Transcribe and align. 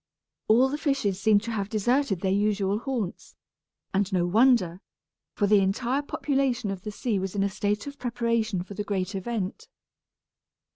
All 0.47 0.67
the 0.69 0.79
fishes 0.79 1.21
seemed 1.21 1.43
to 1.43 1.51
have 1.51 1.69
deserted 1.69 2.21
their 2.21 2.31
usual 2.31 2.79
haunts; 2.79 3.35
and 3.93 4.11
no 4.11 4.25
wonder, 4.25 4.81
for 5.35 5.45
the 5.45 5.59
entire 5.59 6.01
population 6.01 6.71
of 6.71 6.81
the 6.81 6.91
sea 6.91 7.19
was 7.19 7.35
in 7.35 7.43
a 7.43 7.49
state 7.49 7.85
of 7.85 7.99
preparation 7.99 8.63
for 8.63 8.73
the 8.73 8.83
great 8.83 9.13
event. 9.13 9.67